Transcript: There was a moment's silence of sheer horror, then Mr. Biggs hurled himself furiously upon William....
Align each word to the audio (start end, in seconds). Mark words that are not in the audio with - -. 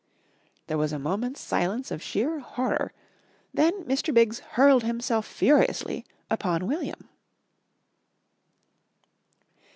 There 0.65 0.79
was 0.79 0.91
a 0.91 0.97
moment's 0.97 1.39
silence 1.41 1.91
of 1.91 2.01
sheer 2.01 2.39
horror, 2.39 2.91
then 3.53 3.83
Mr. 3.83 4.11
Biggs 4.11 4.39
hurled 4.57 4.81
himself 4.81 5.27
furiously 5.27 6.05
upon 6.27 6.65
William.... 6.65 7.07